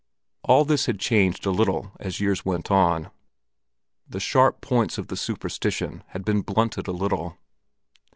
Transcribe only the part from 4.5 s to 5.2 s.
points of the